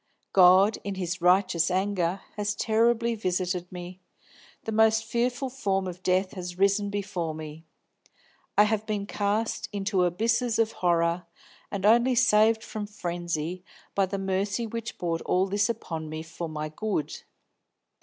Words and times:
God, 0.33 0.79
in 0.83 0.95
His 0.95 1.21
righteous 1.21 1.69
anger, 1.69 2.21
has 2.35 2.55
terribly 2.55 3.13
visited 3.13 3.71
me. 3.71 4.01
The 4.63 4.71
most 4.71 5.03
fearful 5.05 5.51
form 5.51 5.85
of 5.85 6.01
death 6.01 6.31
has 6.31 6.57
risen 6.57 6.89
before 6.89 7.35
me; 7.35 7.65
I 8.57 8.63
have 8.63 8.83
been 8.87 9.05
cast 9.05 9.69
into 9.71 10.03
abysses 10.03 10.57
of 10.57 10.71
horror, 10.71 11.27
and 11.69 11.85
only 11.85 12.15
saved 12.15 12.63
from 12.63 12.87
frenzy 12.87 13.63
by 13.93 14.07
the 14.07 14.17
mercy 14.17 14.65
which 14.65 14.97
brought 14.97 15.21
all 15.21 15.45
this 15.45 15.69
upon 15.69 16.09
me 16.09 16.23
for 16.23 16.49
my 16.49 16.67
good. 16.69 17.21